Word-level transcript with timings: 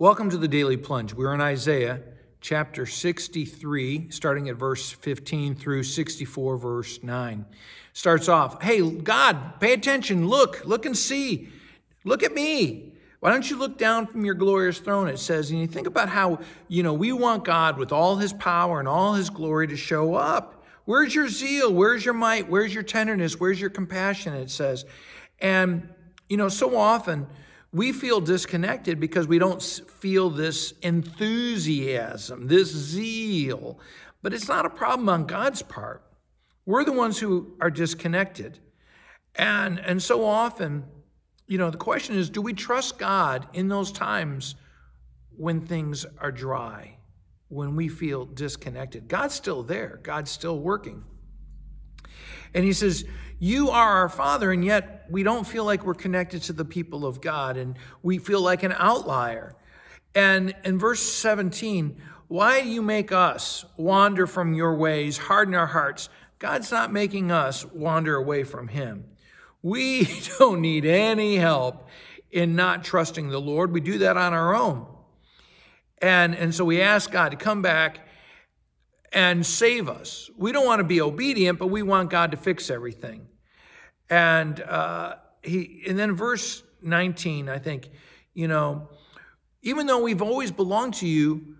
Welcome 0.00 0.30
to 0.30 0.38
the 0.38 0.48
Daily 0.48 0.78
Plunge. 0.78 1.12
We're 1.12 1.34
in 1.34 1.42
Isaiah 1.42 2.00
chapter 2.40 2.86
63, 2.86 4.10
starting 4.10 4.48
at 4.48 4.56
verse 4.56 4.90
15 4.90 5.54
through 5.54 5.82
64, 5.82 6.56
verse 6.56 7.02
9. 7.02 7.44
Starts 7.92 8.26
off, 8.26 8.62
Hey, 8.62 8.80
God, 8.80 9.60
pay 9.60 9.74
attention. 9.74 10.26
Look, 10.26 10.64
look 10.64 10.86
and 10.86 10.96
see. 10.96 11.50
Look 12.04 12.22
at 12.22 12.32
me. 12.32 12.94
Why 13.18 13.30
don't 13.30 13.50
you 13.50 13.58
look 13.58 13.76
down 13.76 14.06
from 14.06 14.24
your 14.24 14.32
glorious 14.32 14.78
throne? 14.78 15.06
It 15.06 15.18
says, 15.18 15.50
and 15.50 15.60
you 15.60 15.66
think 15.66 15.86
about 15.86 16.08
how, 16.08 16.40
you 16.66 16.82
know, 16.82 16.94
we 16.94 17.12
want 17.12 17.44
God 17.44 17.76
with 17.76 17.92
all 17.92 18.16
his 18.16 18.32
power 18.32 18.78
and 18.78 18.88
all 18.88 19.12
his 19.12 19.28
glory 19.28 19.66
to 19.66 19.76
show 19.76 20.14
up. 20.14 20.64
Where's 20.86 21.14
your 21.14 21.28
zeal? 21.28 21.74
Where's 21.74 22.06
your 22.06 22.14
might? 22.14 22.48
Where's 22.48 22.72
your 22.72 22.84
tenderness? 22.84 23.38
Where's 23.38 23.60
your 23.60 23.68
compassion? 23.68 24.32
It 24.32 24.48
says. 24.48 24.86
And, 25.40 25.90
you 26.26 26.38
know, 26.38 26.48
so 26.48 26.74
often, 26.74 27.26
we 27.72 27.92
feel 27.92 28.20
disconnected 28.20 28.98
because 28.98 29.28
we 29.28 29.38
don't 29.38 29.62
feel 29.62 30.28
this 30.30 30.74
enthusiasm, 30.82 32.48
this 32.48 32.68
zeal. 32.68 33.78
But 34.22 34.34
it's 34.34 34.48
not 34.48 34.66
a 34.66 34.70
problem 34.70 35.08
on 35.08 35.26
God's 35.26 35.62
part. 35.62 36.02
We're 36.66 36.84
the 36.84 36.92
ones 36.92 37.18
who 37.18 37.54
are 37.60 37.70
disconnected. 37.70 38.58
And, 39.36 39.78
and 39.78 40.02
so 40.02 40.24
often, 40.24 40.84
you 41.46 41.58
know, 41.58 41.70
the 41.70 41.78
question 41.78 42.16
is 42.16 42.28
do 42.28 42.42
we 42.42 42.52
trust 42.52 42.98
God 42.98 43.46
in 43.52 43.68
those 43.68 43.92
times 43.92 44.56
when 45.36 45.66
things 45.66 46.04
are 46.18 46.32
dry, 46.32 46.96
when 47.48 47.76
we 47.76 47.88
feel 47.88 48.24
disconnected? 48.24 49.08
God's 49.08 49.34
still 49.34 49.62
there, 49.62 50.00
God's 50.02 50.30
still 50.30 50.58
working. 50.58 51.04
And 52.54 52.64
he 52.64 52.72
says, 52.72 53.04
You 53.38 53.70
are 53.70 53.98
our 53.98 54.08
Father, 54.08 54.52
and 54.52 54.64
yet 54.64 55.06
we 55.08 55.22
don't 55.22 55.46
feel 55.46 55.64
like 55.64 55.84
we're 55.84 55.94
connected 55.94 56.42
to 56.44 56.52
the 56.52 56.64
people 56.64 57.06
of 57.06 57.20
God, 57.20 57.56
and 57.56 57.76
we 58.02 58.18
feel 58.18 58.40
like 58.40 58.62
an 58.62 58.74
outlier. 58.76 59.54
And 60.14 60.54
in 60.64 60.78
verse 60.78 61.00
17, 61.00 62.00
why 62.28 62.62
do 62.62 62.68
you 62.68 62.82
make 62.82 63.12
us 63.12 63.64
wander 63.76 64.26
from 64.26 64.54
your 64.54 64.74
ways, 64.74 65.18
harden 65.18 65.54
our 65.54 65.66
hearts? 65.66 66.08
God's 66.38 66.70
not 66.70 66.92
making 66.92 67.30
us 67.30 67.64
wander 67.66 68.16
away 68.16 68.44
from 68.44 68.68
Him. 68.68 69.04
We 69.62 70.08
don't 70.38 70.60
need 70.60 70.84
any 70.84 71.36
help 71.36 71.88
in 72.30 72.56
not 72.56 72.84
trusting 72.84 73.28
the 73.28 73.40
Lord. 73.40 73.72
We 73.72 73.80
do 73.80 73.98
that 73.98 74.16
on 74.16 74.32
our 74.32 74.54
own. 74.54 74.86
And, 75.98 76.34
and 76.34 76.54
so 76.54 76.64
we 76.64 76.80
ask 76.80 77.10
God 77.10 77.30
to 77.30 77.36
come 77.36 77.62
back 77.62 78.06
and 79.12 79.44
save 79.44 79.88
us. 79.88 80.30
We 80.36 80.52
don't 80.52 80.66
want 80.66 80.80
to 80.80 80.84
be 80.84 81.00
obedient, 81.00 81.58
but 81.58 81.68
we 81.68 81.82
want 81.82 82.10
God 82.10 82.30
to 82.30 82.36
fix 82.36 82.70
everything. 82.70 83.26
And 84.08 84.60
uh, 84.60 85.16
he, 85.42 85.82
and 85.88 85.98
then 85.98 86.14
verse 86.14 86.62
19, 86.82 87.48
I 87.48 87.58
think, 87.58 87.90
you 88.34 88.48
know, 88.48 88.88
even 89.62 89.86
though 89.86 90.02
we've 90.02 90.22
always 90.22 90.50
belonged 90.50 90.94
to 90.94 91.06
you, 91.06 91.56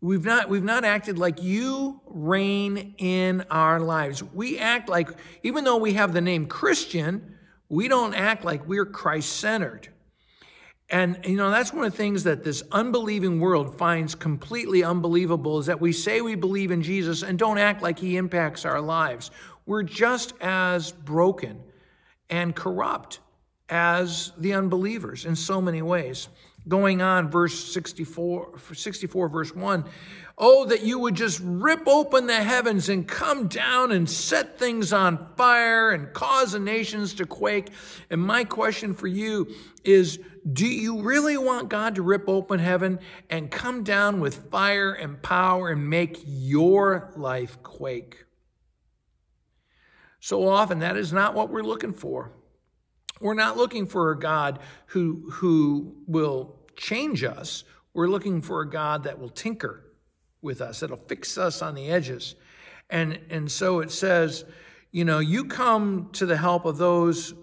we've 0.00 0.24
not 0.24 0.48
we've 0.48 0.64
not 0.64 0.84
acted 0.84 1.18
like 1.18 1.42
you 1.42 2.00
reign 2.06 2.94
in 2.98 3.44
our 3.50 3.80
lives. 3.80 4.22
We 4.22 4.58
act 4.58 4.88
like, 4.88 5.10
even 5.42 5.64
though 5.64 5.78
we 5.78 5.94
have 5.94 6.12
the 6.12 6.20
name 6.20 6.46
Christian, 6.46 7.36
we 7.68 7.88
don't 7.88 8.14
act 8.14 8.44
like 8.44 8.66
we're 8.66 8.86
Christ 8.86 9.36
centered. 9.36 9.88
And, 10.90 11.18
you 11.24 11.36
know, 11.36 11.50
that's 11.50 11.72
one 11.72 11.84
of 11.84 11.92
the 11.92 11.98
things 11.98 12.24
that 12.24 12.44
this 12.44 12.62
unbelieving 12.72 13.40
world 13.40 13.76
finds 13.76 14.14
completely 14.14 14.82
unbelievable 14.82 15.58
is 15.58 15.66
that 15.66 15.80
we 15.80 15.92
say 15.92 16.22
we 16.22 16.34
believe 16.34 16.70
in 16.70 16.82
Jesus 16.82 17.22
and 17.22 17.38
don't 17.38 17.58
act 17.58 17.82
like 17.82 17.98
he 17.98 18.16
impacts 18.16 18.64
our 18.64 18.80
lives. 18.80 19.30
We're 19.66 19.82
just 19.82 20.32
as 20.40 20.92
broken 20.92 21.60
and 22.30 22.56
corrupt 22.56 23.20
as 23.68 24.32
the 24.38 24.54
unbelievers 24.54 25.26
in 25.26 25.36
so 25.36 25.60
many 25.60 25.82
ways. 25.82 26.28
Going 26.66 27.00
on, 27.00 27.30
verse 27.30 27.72
64, 27.72 28.58
64 28.74 29.28
verse 29.28 29.54
1. 29.54 29.84
Oh, 30.36 30.66
that 30.66 30.82
you 30.82 30.98
would 30.98 31.14
just 31.14 31.40
rip 31.42 31.86
open 31.86 32.26
the 32.26 32.42
heavens 32.42 32.88
and 32.88 33.08
come 33.08 33.48
down 33.48 33.90
and 33.90 34.08
set 34.08 34.58
things 34.58 34.92
on 34.92 35.34
fire 35.36 35.90
and 35.90 36.12
cause 36.12 36.52
the 36.52 36.60
nations 36.60 37.14
to 37.14 37.26
quake. 37.26 37.70
And 38.10 38.20
my 38.20 38.44
question 38.44 38.94
for 38.94 39.06
you 39.06 39.48
is 39.82 40.18
do 40.52 40.66
you 40.66 41.02
really 41.02 41.36
want 41.36 41.68
God 41.68 41.96
to 41.96 42.02
rip 42.02 42.28
open 42.28 42.60
heaven 42.60 43.00
and 43.28 43.50
come 43.50 43.82
down 43.82 44.20
with 44.20 44.50
fire 44.50 44.92
and 44.92 45.20
power 45.22 45.70
and 45.70 45.88
make 45.88 46.20
your 46.24 47.12
life 47.16 47.62
quake? 47.62 48.24
So 50.20 50.48
often, 50.48 50.80
that 50.80 50.96
is 50.96 51.12
not 51.12 51.34
what 51.34 51.50
we're 51.50 51.62
looking 51.62 51.92
for. 51.92 52.32
We're 53.20 53.34
not 53.34 53.56
looking 53.56 53.86
for 53.86 54.10
a 54.10 54.18
God 54.18 54.60
who, 54.86 55.30
who 55.30 55.94
will 56.06 56.56
change 56.76 57.24
us. 57.24 57.64
We're 57.94 58.08
looking 58.08 58.42
for 58.42 58.60
a 58.60 58.68
God 58.68 59.04
that 59.04 59.18
will 59.18 59.28
tinker 59.30 59.84
with 60.40 60.60
us, 60.60 60.80
that'll 60.80 60.96
fix 60.96 61.36
us 61.36 61.62
on 61.62 61.74
the 61.74 61.90
edges. 61.90 62.36
And, 62.90 63.18
and 63.28 63.50
so 63.50 63.80
it 63.80 63.90
says, 63.90 64.44
you 64.92 65.04
know, 65.04 65.18
you 65.18 65.44
come 65.44 66.10
to 66.12 66.26
the 66.26 66.36
help 66.36 66.64
of 66.64 66.78
those 66.78 67.34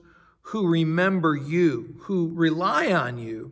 who 0.41 0.67
remember 0.67 1.35
you, 1.35 1.95
who 1.99 2.31
rely 2.33 2.91
on 2.93 3.17
you. 3.17 3.51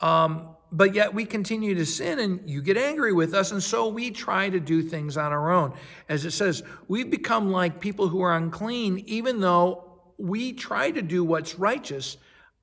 Um, 0.00 0.54
but 0.70 0.94
yet 0.94 1.14
we 1.14 1.24
continue 1.24 1.74
to 1.76 1.86
sin 1.86 2.18
and 2.18 2.48
you 2.48 2.60
get 2.60 2.76
angry 2.76 3.12
with 3.12 3.32
us. 3.32 3.52
And 3.52 3.62
so 3.62 3.88
we 3.88 4.10
try 4.10 4.50
to 4.50 4.58
do 4.58 4.82
things 4.82 5.16
on 5.16 5.32
our 5.32 5.52
own. 5.52 5.72
As 6.08 6.24
it 6.24 6.32
says, 6.32 6.62
we've 6.88 7.10
become 7.10 7.50
like 7.50 7.80
people 7.80 8.08
who 8.08 8.20
are 8.22 8.36
unclean, 8.36 9.02
even 9.06 9.40
though 9.40 9.83
we 10.18 10.52
try 10.52 10.90
to 10.90 11.02
do 11.02 11.24
what's 11.24 11.58
righteous. 11.58 12.16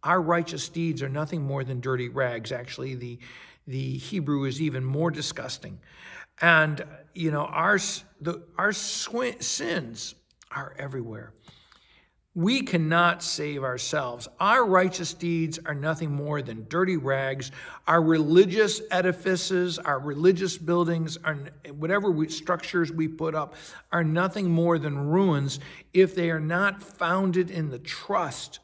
Our 0.03 0.21
righteous 0.21 0.69
deeds 0.69 1.03
are 1.03 1.09
nothing 1.09 1.41
more 1.41 1.63
than 1.63 1.79
dirty 1.79 2.09
rags. 2.09 2.51
Actually, 2.51 2.95
the, 2.95 3.19
the 3.67 3.97
Hebrew 3.97 4.45
is 4.45 4.61
even 4.61 4.83
more 4.83 5.11
disgusting. 5.11 5.79
And, 6.41 6.83
you 7.13 7.31
know, 7.31 7.45
our, 7.45 7.77
the, 8.19 8.41
our 8.57 8.73
sins 8.73 10.15
are 10.51 10.75
everywhere. 10.77 11.33
We 12.33 12.61
cannot 12.61 13.23
save 13.23 13.61
ourselves. 13.61 14.29
Our 14.39 14.65
righteous 14.65 15.13
deeds 15.13 15.59
are 15.65 15.75
nothing 15.75 16.11
more 16.11 16.41
than 16.41 16.65
dirty 16.69 16.95
rags. 16.95 17.51
Our 17.87 18.01
religious 18.01 18.81
edifices, 18.89 19.77
our 19.77 19.99
religious 19.99 20.57
buildings, 20.57 21.17
our, 21.25 21.37
whatever 21.75 22.09
we, 22.09 22.29
structures 22.29 22.89
we 22.89 23.09
put 23.09 23.35
up 23.35 23.55
are 23.91 24.05
nothing 24.05 24.49
more 24.49 24.79
than 24.79 25.09
ruins 25.09 25.59
if 25.93 26.15
they 26.15 26.31
are 26.31 26.39
not 26.39 26.81
founded 26.81 27.51
in 27.51 27.69
the 27.69 27.79
trust 27.79 28.59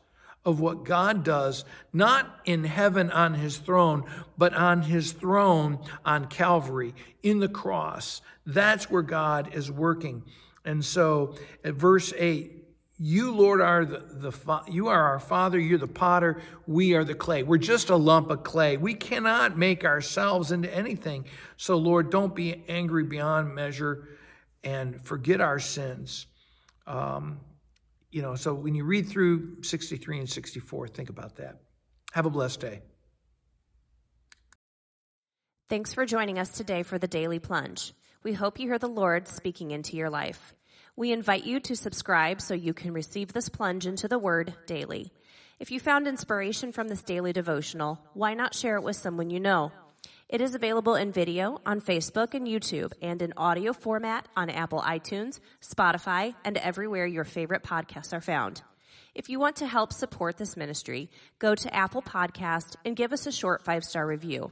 of 0.45 0.61
what 0.61 0.85
God 0.85 1.25
does, 1.25 1.65
not 1.91 2.39
in 2.45 2.63
heaven 2.63 3.11
on 3.11 3.33
his 3.33 3.57
throne, 3.57 4.05
but 4.37 4.53
on 4.53 4.83
his 4.83 5.11
throne 5.11 5.79
on 6.05 6.27
Calvary, 6.27 6.95
in 7.21 7.39
the 7.39 7.49
cross. 7.49 8.21
That's 8.45 8.89
where 8.89 9.01
God 9.01 9.53
is 9.53 9.69
working. 9.69 10.23
And 10.63 10.85
so 10.85 11.35
at 11.65 11.73
verse 11.73 12.13
8, 12.15 12.57
you, 12.99 13.31
Lord, 13.31 13.61
are 13.61 13.85
the, 13.85 13.99
the 14.31 14.61
you 14.67 14.87
are 14.87 15.03
our 15.03 15.19
Father. 15.19 15.59
You're 15.59 15.77
the 15.77 15.87
potter. 15.87 16.41
We 16.65 16.95
are 16.95 17.03
the 17.03 17.13
clay. 17.13 17.43
We're 17.43 17.57
just 17.57 17.89
a 17.89 17.95
lump 17.95 18.31
of 18.31 18.43
clay. 18.43 18.77
We 18.77 18.95
cannot 18.95 19.57
make 19.57 19.85
ourselves 19.85 20.51
into 20.51 20.73
anything. 20.73 21.25
So, 21.57 21.77
Lord, 21.77 22.09
don't 22.09 22.35
be 22.35 22.63
angry 22.67 23.03
beyond 23.03 23.53
measure, 23.53 24.07
and 24.63 24.99
forget 25.05 25.41
our 25.41 25.59
sins. 25.59 26.25
Um, 26.87 27.41
you 28.11 28.21
know. 28.21 28.35
So 28.35 28.53
when 28.53 28.73
you 28.73 28.83
read 28.83 29.07
through 29.07 29.61
63 29.63 30.19
and 30.19 30.29
64, 30.29 30.87
think 30.87 31.09
about 31.09 31.35
that. 31.35 31.61
Have 32.13 32.25
a 32.25 32.31
blessed 32.31 32.61
day. 32.61 32.81
Thanks 35.69 35.93
for 35.93 36.05
joining 36.05 36.39
us 36.39 36.49
today 36.49 36.81
for 36.81 36.97
the 36.97 37.07
Daily 37.07 37.39
Plunge. 37.39 37.93
We 38.23 38.33
hope 38.33 38.57
you 38.57 38.67
hear 38.67 38.79
the 38.79 38.87
Lord 38.87 39.27
speaking 39.27 39.71
into 39.71 39.97
your 39.97 40.09
life. 40.09 40.55
We 40.97 41.11
invite 41.11 41.45
you 41.45 41.59
to 41.59 41.75
subscribe 41.75 42.41
so 42.41 42.55
you 42.55 42.73
can 42.73 42.91
receive 42.91 43.31
this 43.31 43.49
plunge 43.49 43.85
into 43.85 44.07
the 44.07 44.17
Word 44.17 44.55
daily. 44.65 45.13
If 45.59 45.69
you 45.69 45.79
found 45.79 46.07
inspiration 46.07 46.71
from 46.71 46.87
this 46.87 47.03
daily 47.03 47.31
devotional, 47.31 47.99
why 48.15 48.33
not 48.33 48.55
share 48.55 48.77
it 48.77 48.83
with 48.83 48.95
someone 48.95 49.29
you 49.29 49.39
know? 49.39 49.71
It 50.27 50.41
is 50.41 50.55
available 50.55 50.95
in 50.95 51.11
video 51.11 51.61
on 51.67 51.81
Facebook 51.81 52.33
and 52.33 52.47
YouTube 52.47 52.93
and 52.99 53.21
in 53.21 53.33
audio 53.37 53.73
format 53.73 54.27
on 54.35 54.49
Apple 54.49 54.81
iTunes, 54.81 55.39
Spotify, 55.61 56.33
and 56.43 56.57
everywhere 56.57 57.05
your 57.05 57.25
favorite 57.25 57.61
podcasts 57.61 58.11
are 58.11 58.19
found. 58.19 58.63
If 59.13 59.29
you 59.29 59.39
want 59.39 59.57
to 59.57 59.67
help 59.67 59.93
support 59.93 60.37
this 60.37 60.57
ministry, 60.57 61.11
go 61.37 61.53
to 61.53 61.75
Apple 61.75 62.01
Podcast 62.01 62.75
and 62.83 62.95
give 62.95 63.13
us 63.13 63.27
a 63.27 63.31
short 63.31 63.63
five-star 63.63 64.05
review. 64.07 64.51